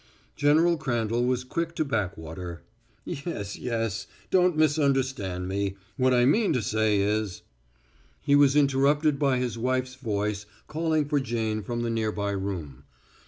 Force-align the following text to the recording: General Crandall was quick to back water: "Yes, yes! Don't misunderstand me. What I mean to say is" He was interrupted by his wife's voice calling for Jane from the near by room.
General 0.35 0.77
Crandall 0.77 1.25
was 1.25 1.43
quick 1.43 1.75
to 1.75 1.85
back 1.85 2.17
water: 2.17 2.63
"Yes, 3.05 3.55
yes! 3.59 4.07
Don't 4.31 4.57
misunderstand 4.57 5.47
me. 5.47 5.75
What 5.95 6.11
I 6.11 6.25
mean 6.25 6.53
to 6.53 6.61
say 6.63 6.99
is" 6.99 7.43
He 8.25 8.35
was 8.35 8.55
interrupted 8.55 9.19
by 9.19 9.37
his 9.37 9.59
wife's 9.59 9.93
voice 9.93 10.47
calling 10.65 11.05
for 11.05 11.19
Jane 11.19 11.61
from 11.61 11.83
the 11.83 11.91
near 11.91 12.11
by 12.11 12.31
room. 12.31 12.83